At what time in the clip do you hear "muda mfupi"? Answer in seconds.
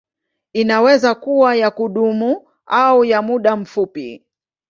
3.21-4.25